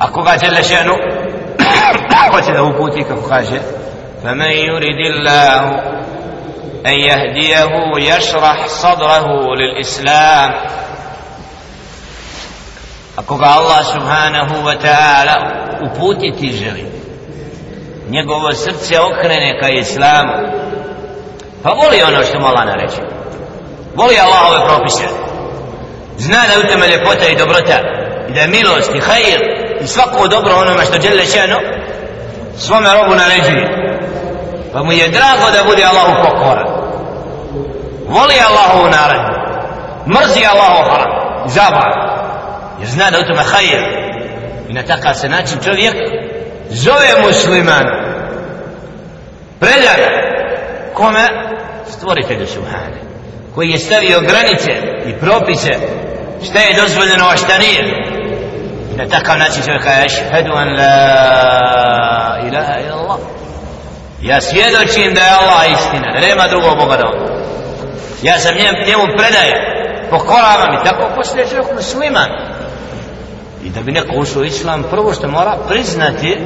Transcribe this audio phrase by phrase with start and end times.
[0.00, 0.93] ako ga žele šenu
[2.31, 3.59] hoće da uputi kako kaže
[4.23, 5.59] فمن يريد الله
[6.85, 10.51] أن يهديه يشرح صدره للإسلام
[13.17, 15.35] ako ga Allah subhanahu wa ta'ala
[15.83, 16.85] uputiti želi
[18.09, 20.33] njegovo srce okrene ka islamu
[21.63, 23.01] pa voli ono što mu Allah naređe
[23.95, 25.03] voli Allahove propise
[26.17, 27.79] zna da u teme ljepota i dobrota
[28.29, 29.39] i da je milost i hajir
[29.83, 31.57] i svako dobro onome što djele šeno
[32.57, 33.67] svome robu naređuje.
[34.73, 36.67] Pa mu je drago da bude Allahu pokoran.
[38.07, 39.41] Voli Allahu naredbu.
[40.07, 41.11] Mrzi Allahu haram
[41.45, 42.11] zabar
[42.79, 43.81] jer zna da u tome hajir
[44.69, 45.95] i na takav se način čovjek
[46.69, 47.85] zove musliman.
[49.59, 50.31] Predaj
[50.93, 51.27] kome?
[51.89, 53.01] Stvoritelju subhane.
[53.55, 54.71] Koji je stavio granice
[55.05, 55.71] i propise
[56.43, 58.10] šta je dozvoljeno a šta nije
[58.93, 63.17] i na takav način čovjek kaže ašhedu an la ilaha ila Allah
[64.21, 67.31] ja svjedočim da je Allah istina da nema drugog Boga da
[68.23, 69.71] ja sam njem, njemu predaje
[70.09, 72.29] pokoravam i tako poslije čovjek musliman.
[73.63, 76.37] I da bi neko ušao u islam prvo što mora priznati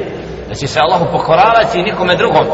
[0.50, 2.46] da će se Allahu pokoravati i nikome drugom.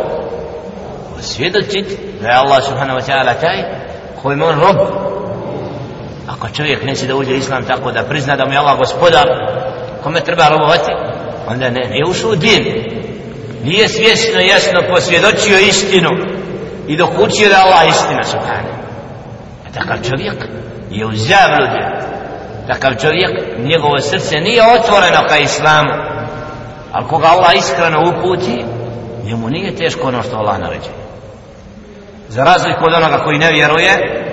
[1.22, 3.64] Svjedočiti da je Allah subhanahu wa ta'ala taj
[4.22, 4.78] koji on rob.
[6.30, 9.28] Ako čovjek neće da uđe islam tako da prizna da mu je Allah gospodar
[10.04, 10.92] kome treba robovati
[11.48, 12.64] onda ne, ne ušao u din.
[13.64, 16.10] Nije svjesno jasno posvjedočio istinu.
[16.88, 18.82] I dok učio da Allah istina subhanahu
[19.68, 20.36] a takav čovjek
[20.92, 21.84] je u zabludi
[22.68, 25.92] takav čovjek njegovo srce nije otvoreno ka islamu.
[26.92, 28.66] Ali koga Allah iskreno uputi
[29.26, 30.90] njemu nije teško ono što Allah naređe.
[32.30, 34.24] Za razliku od onoga koji ne vjeruje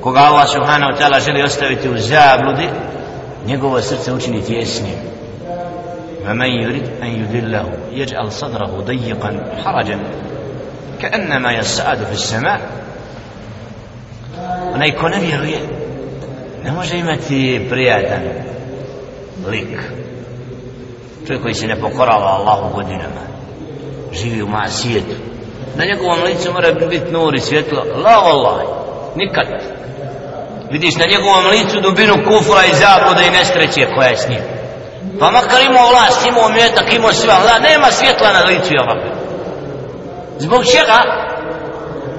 [0.00, 2.68] koga Allah subhanahu wa ta'ala želi ostaviti u zabludi
[3.45, 5.13] njegovo srce učini tjesnim
[6.29, 9.99] ومن يريد أن يدله يجعل صدره ضيقا حرجا
[11.01, 12.59] كأنما يصعد في السماء
[14.73, 15.59] onaj ko ne vjeruje
[16.63, 18.21] ne može imati prijatan
[19.47, 19.79] lik
[21.27, 23.23] čovjek koji se ne pokorava Allahu godinama
[24.13, 25.15] živi u masijetu
[25.75, 28.61] na njegovom licu mora biti nur i svjetlo la Allah
[29.15, 29.47] nikad
[30.70, 34.42] vidiš na njegovom licu dubinu kufra i zabuda i nestreće koja je s njim.
[35.20, 39.10] Pa makar imao vlast, imao mjetak, imao sve Allah, nema svjetla na licu ovakve.
[40.38, 41.28] zbog čega?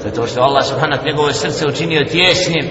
[0.04, 2.70] zato što Allah subhanahu njegovo srce učinio tjesnim.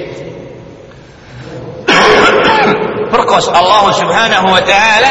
[3.12, 5.10] Prkos Allahu subhanahu wa ta'ala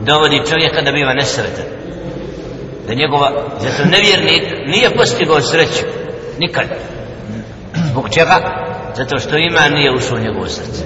[0.00, 1.64] dovodi čovjeka da biva nesretan.
[2.86, 5.84] Da njegova zato nevjernik nije postigao sreću
[6.38, 6.66] nikad.
[7.90, 8.65] Zbog čega?
[8.96, 10.84] Zato što iman nije ušao u njegovo srce.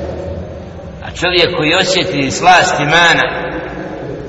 [1.05, 3.25] A čovjek koji osjeti slast imana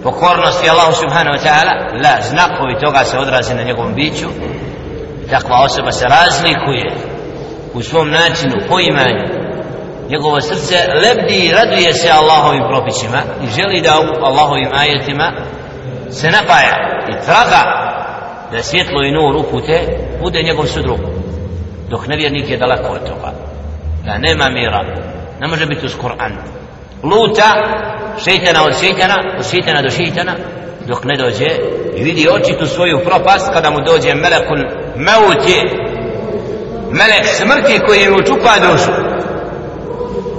[0.04, 4.28] pokornosti Allahu subhanahu wa ta'ala la znakovi toga se odrazi na njegovom biću.
[5.30, 6.96] Takva osoba se razlikuje
[7.74, 9.42] u svom načinu poimanju
[10.10, 15.32] njegovo srce lebdi i raduje se Allahovim propisima i želi da u Allahovim ajetima
[16.10, 16.76] se napaja
[17.10, 17.64] i traga
[18.52, 19.78] da svjetlo i nur upute
[20.22, 21.00] bude njegov sudrug
[21.90, 23.51] dok nevjernik je daleko od toga
[24.06, 24.84] da nema mira.
[25.40, 26.32] Ne može biti uz Kur'an.
[27.04, 27.50] Luta
[28.24, 30.34] šeitana od šeitana od šeitana do šeitana
[30.88, 31.48] dok ne dođe
[31.96, 34.58] i vidi očitu svoju propast kada mu dođe melekul
[34.96, 35.60] meuti
[36.92, 38.92] melek smrti koji mu čupa dušu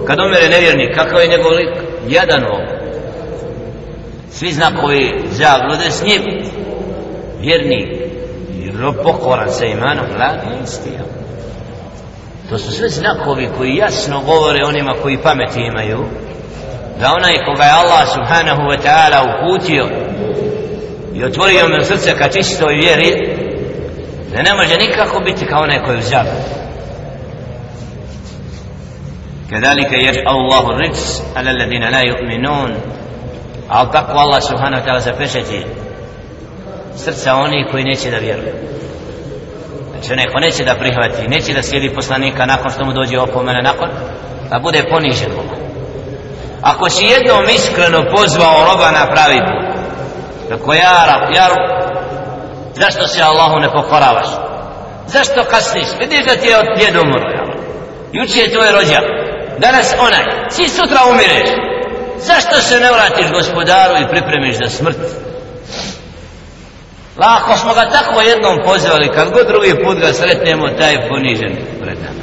[0.07, 1.69] kad umere nevjernik kakav je njegov lik?
[2.09, 2.83] Jedan ovo
[4.31, 6.23] svi znakovi zablude s njim.
[7.41, 7.89] Vjernik.
[8.55, 8.71] I
[9.03, 11.22] pokoran sa imanom vladi istija
[12.52, 16.06] to su sve znakovi koji jasno govore onima koji pameti imaju
[17.00, 19.88] da onaj koga je Allah subhanahu wa ta'ala uputio
[21.14, 23.38] i otvorio mu srce ka čistoj vjeri
[24.32, 26.58] da ne može nikako biti kao onaj koji je zablude
[29.52, 32.76] كذلك يجعل الله الرجس على الذين لا يؤمنون
[33.70, 35.66] ali tako Allah subhanahu wa ta'ala zapešeti
[36.96, 38.54] srca oni koji neće da vjeruju
[40.03, 43.89] znači neko neće da prihvati neće da slijedi poslanika nakon što mu dođe opomena, nakon
[44.51, 45.57] da bude ponižen Boga
[46.63, 49.65] ako si jednom iskreno pozvao roba na pravi put
[50.49, 51.49] tako ja rab, ja
[52.75, 54.29] zašto se Allahu ne pokoravaš?
[55.07, 55.89] Zašto kasniš?
[56.01, 57.21] Vidiš da ti je od djed umro
[58.13, 59.05] juče je tvoj rođak
[59.59, 61.49] danas onaj, si sutra umireš.
[62.19, 64.97] Zašto se ne vratiš gospodaru i pripremiš za smrt?
[67.17, 71.09] Pa Lako smo ga tako jednom pozvali, kad god drugi put ga sretnemo, taj je
[71.09, 72.23] ponižen pred nama.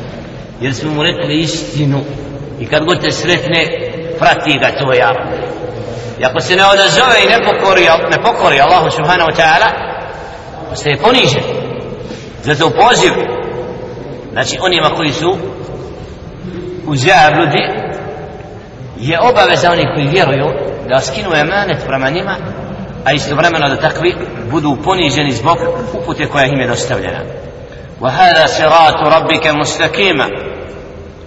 [0.62, 2.00] Jer smo mu rekli istinu
[2.60, 3.62] i kad god te sretne,
[4.20, 5.50] prati ga to javno.
[6.20, 7.82] i ako se ne odazove i ne pokori,
[8.12, 9.70] ne pokori Allahu subhanahu wa ta'ala
[10.72, 11.44] ostaje ponižen
[12.44, 13.14] zato poziv
[14.32, 15.38] znači onima koji su
[16.88, 17.64] u zabludi
[19.00, 20.48] je obaveza onih koji vjeruju
[20.90, 22.36] da skinu emanet prema njima
[23.09, 24.17] a istovremeno da takvi
[24.51, 25.59] budu poniženi zbog
[25.93, 27.21] upute koja im je dostavljena
[28.01, 30.29] وهذا صراط ربك مستقيما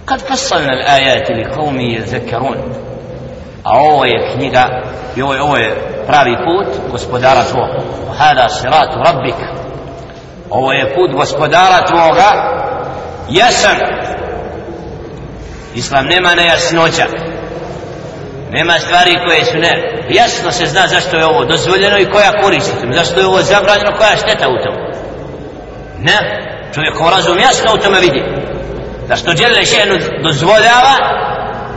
[0.06, 2.56] قد فصلنا الآيات لقوم يذكرون
[3.64, 4.82] a ovo je knjiga
[5.16, 7.78] i ovo je, ovo je pravi put gospodara tvoga
[8.18, 9.34] hada siratu rabbik
[10.50, 12.30] ovo je put gospodara tvoga
[13.28, 13.76] jasan
[15.74, 17.06] islam nema nejasnoća
[18.50, 22.71] nema stvari koje su ne jasno se zna zašto je ovo dozvoljeno i koja koristi
[22.93, 24.75] zašto je ovo zabranjeno koja šteta u tom.
[25.99, 26.17] Ne?
[26.73, 28.23] Čovjek razum jasno u tome vidi.
[29.07, 30.95] Da što djelje šenu dozvoljava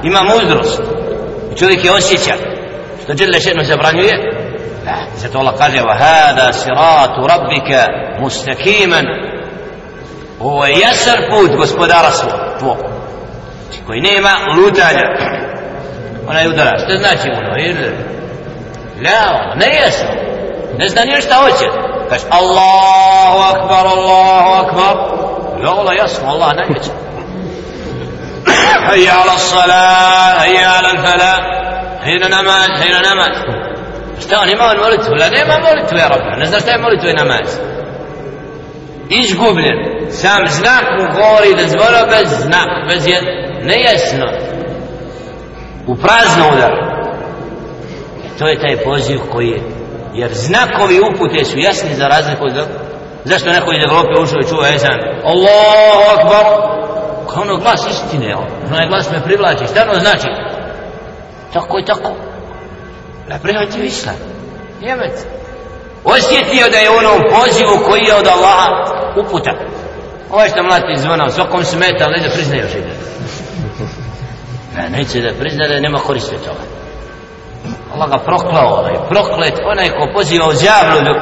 [0.02, 0.82] ima mudrost.
[1.58, 2.34] Čovjek je osjeća
[3.05, 4.12] što djelje šenu zabranjuje?
[4.84, 7.87] Da, zato Allah kaže wa hada siratu rabbika
[8.20, 9.05] mustakiman
[10.40, 12.76] ovo je jasar put gospodara svog
[13.64, 15.06] znači, koji nema lutanja.
[16.29, 17.58] Ona je udara što znači ono?
[17.58, 18.15] Ili
[19.00, 19.10] Ne,
[19.54, 20.08] ne jesam.
[20.78, 21.66] Ne zna nije šta hoće.
[22.08, 24.96] Kaš, Allahu akbar, Allahu akbar.
[25.62, 26.90] Ja, Allah, jasno, Allah najveće.
[28.87, 31.32] Hayya ala salat, hayya ala fala.
[32.04, 33.34] Hayna namaz, hayna namaz.
[34.20, 35.12] Šta on ima on molitvu?
[35.12, 36.40] Ula nema molitvu, ja Rabbi.
[36.40, 37.48] Ne zna šta je molitvu i namaz.
[39.10, 39.78] Izgubljen.
[40.10, 43.25] Sam znak u gori da zvora bez znak, bez jed...
[43.62, 44.26] Nejasno.
[45.87, 46.95] U prazno udar
[48.38, 49.62] to je taj poziv koji je
[50.14, 52.66] jer znakovi upute su jasni za razliku od
[53.24, 54.98] zašto neko iz Evrope ušao i čuva ezan?
[55.24, 56.44] Allahu Akbar!
[57.30, 58.46] Kao ono glas istine ono.
[58.66, 59.66] onaj glas me privlači.
[59.66, 60.28] Šta ono znači?
[61.52, 62.10] Tako i tako.
[63.28, 64.16] Ne prihvatio islam.
[64.80, 65.26] Jemec.
[66.04, 68.68] osjetio da je ono u pozivu koji je od Allaha
[69.20, 69.52] uputa.
[70.30, 73.06] Ovaj što mlati zvona svakom smeta ali ne da priznaje još ide
[74.76, 76.75] ne, neće da prizna da nema koriste toga.
[77.96, 81.14] Allah ga proklao onaj proklet onaj ko poziva u zjavlju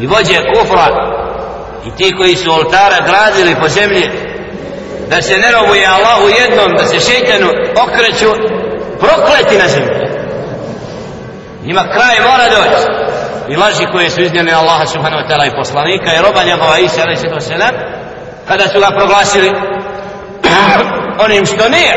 [0.00, 0.86] i vođe kufra
[1.86, 4.10] i ti koji su oltara gradili po zemlji
[5.10, 7.48] da se ne robuje Allahu jednom da se šeitanu
[7.84, 8.30] okreću
[9.00, 10.06] prokleti na zemlji.
[11.64, 12.88] Ima kraj mora doći.
[13.48, 17.00] I laži koje su iznjene Allaha subhanahu wa ta'ala i poslanika i roba njegova Isa
[17.02, 17.78] alaihi sallatu
[18.48, 19.50] kada su ga proglasili
[21.26, 21.94] onim što nije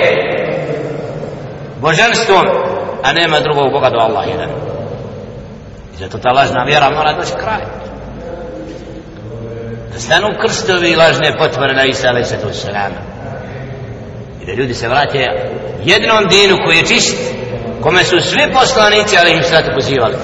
[1.82, 2.65] božanstvom
[3.06, 4.50] a nema drugog Boga do Allah jedan.
[5.94, 7.62] I zato ta lažna vjera mora doći kraj.
[9.94, 13.00] Da stanu krstovi lažne potvore na Isa alaihi sallatu
[14.42, 15.20] i da ljudi se vrate
[15.84, 17.18] jednom dinu koji je čist
[17.82, 19.44] kome su svi poslanici ali im
[19.76, 20.16] pozivali.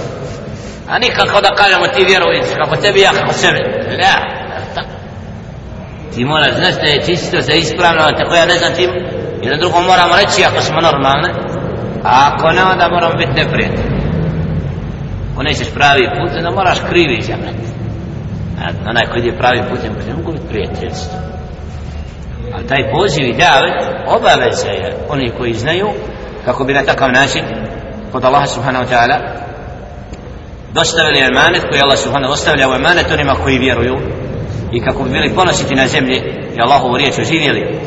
[0.89, 4.41] A nikako da kažemo ti vjerujući kako tebi ja kako sebe ne
[6.13, 8.89] ti moraš znaš da je čisto se ispravno tako ja ne znam ti
[9.41, 11.29] i na drugom moramo reći ako smo normalne
[12.03, 14.01] a ako ne onda moramo biti neprijatelji.
[15.33, 17.67] Ako nećeš pravi put onda moraš krivi izabrati
[18.61, 21.19] a onaj koji ide pravi put ne mogu biti prijateljstvo
[22.53, 23.73] a taj poziv i davet
[24.07, 25.87] obaveza je oni koji znaju
[26.45, 27.43] kako bi na takav način
[28.11, 29.17] kod Allaha subhanahu wa ta'ala
[30.73, 33.97] dostavili emanet koji Allah subhanahu ostavlja u emanet onima koji vjeruju
[34.71, 36.17] i kako bi bili ponositi na zemlji
[36.57, 37.79] i Allahovu riječ oživjeli.